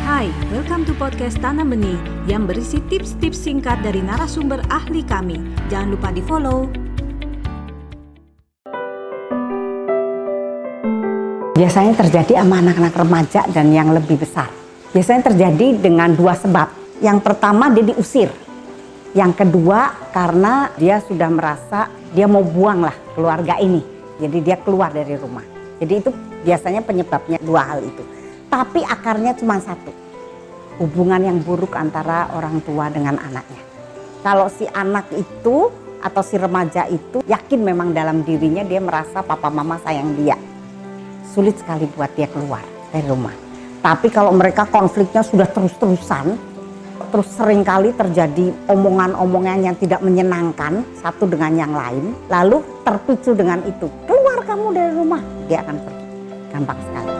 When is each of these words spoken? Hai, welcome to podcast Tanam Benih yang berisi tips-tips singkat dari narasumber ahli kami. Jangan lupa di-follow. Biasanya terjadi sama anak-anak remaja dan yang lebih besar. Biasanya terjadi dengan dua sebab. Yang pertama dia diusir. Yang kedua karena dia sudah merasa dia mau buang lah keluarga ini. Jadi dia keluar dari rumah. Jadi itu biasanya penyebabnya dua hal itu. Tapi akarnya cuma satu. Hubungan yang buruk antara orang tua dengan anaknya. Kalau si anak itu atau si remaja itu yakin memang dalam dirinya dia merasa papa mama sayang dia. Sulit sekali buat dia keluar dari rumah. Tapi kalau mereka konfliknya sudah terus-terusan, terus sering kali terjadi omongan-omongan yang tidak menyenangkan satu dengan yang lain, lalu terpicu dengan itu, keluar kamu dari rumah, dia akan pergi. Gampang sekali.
Hai, 0.00 0.32
welcome 0.48 0.88
to 0.88 0.96
podcast 0.96 1.36
Tanam 1.44 1.76
Benih 1.76 2.00
yang 2.24 2.48
berisi 2.48 2.80
tips-tips 2.88 3.36
singkat 3.36 3.84
dari 3.84 4.00
narasumber 4.00 4.64
ahli 4.72 5.04
kami. 5.04 5.36
Jangan 5.68 5.88
lupa 5.92 6.08
di-follow. 6.08 6.72
Biasanya 11.52 11.92
terjadi 12.00 12.40
sama 12.40 12.64
anak-anak 12.64 12.94
remaja 12.96 13.44
dan 13.52 13.76
yang 13.76 13.92
lebih 13.92 14.16
besar. 14.16 14.48
Biasanya 14.96 15.36
terjadi 15.36 15.76
dengan 15.76 16.16
dua 16.16 16.32
sebab. 16.32 16.96
Yang 17.04 17.20
pertama 17.20 17.68
dia 17.68 17.92
diusir. 17.92 18.32
Yang 19.12 19.44
kedua 19.44 20.08
karena 20.16 20.72
dia 20.80 21.04
sudah 21.04 21.28
merasa 21.28 21.92
dia 22.16 22.24
mau 22.24 22.40
buang 22.40 22.88
lah 22.88 22.96
keluarga 23.12 23.60
ini. 23.60 23.84
Jadi 24.16 24.38
dia 24.40 24.56
keluar 24.56 24.96
dari 24.96 25.12
rumah. 25.20 25.44
Jadi 25.76 25.92
itu 25.92 26.08
biasanya 26.40 26.80
penyebabnya 26.80 27.36
dua 27.44 27.68
hal 27.68 27.84
itu. 27.84 28.19
Tapi 28.50 28.82
akarnya 28.82 29.38
cuma 29.38 29.62
satu. 29.62 29.94
Hubungan 30.82 31.22
yang 31.22 31.38
buruk 31.38 31.78
antara 31.78 32.26
orang 32.34 32.58
tua 32.66 32.90
dengan 32.90 33.14
anaknya. 33.14 33.62
Kalau 34.26 34.50
si 34.50 34.66
anak 34.66 35.06
itu 35.14 35.70
atau 36.02 36.22
si 36.24 36.34
remaja 36.34 36.90
itu 36.90 37.22
yakin 37.30 37.60
memang 37.62 37.94
dalam 37.94 38.26
dirinya 38.26 38.66
dia 38.66 38.82
merasa 38.82 39.22
papa 39.22 39.48
mama 39.48 39.78
sayang 39.86 40.18
dia. 40.18 40.34
Sulit 41.30 41.54
sekali 41.62 41.86
buat 41.94 42.10
dia 42.18 42.26
keluar 42.26 42.66
dari 42.90 43.06
rumah. 43.06 43.32
Tapi 43.80 44.10
kalau 44.10 44.34
mereka 44.34 44.66
konfliknya 44.66 45.22
sudah 45.22 45.46
terus-terusan, 45.46 46.34
terus 47.14 47.28
sering 47.32 47.62
kali 47.62 47.94
terjadi 47.94 48.52
omongan-omongan 48.68 49.72
yang 49.72 49.76
tidak 49.78 50.02
menyenangkan 50.02 50.84
satu 51.00 51.24
dengan 51.30 51.54
yang 51.54 51.72
lain, 51.72 52.12
lalu 52.28 52.60
terpicu 52.84 53.32
dengan 53.32 53.62
itu, 53.64 53.86
keluar 54.04 54.42
kamu 54.44 54.66
dari 54.74 54.92
rumah, 54.92 55.22
dia 55.48 55.62
akan 55.64 55.76
pergi. 55.80 56.04
Gampang 56.50 56.80
sekali. 56.82 57.19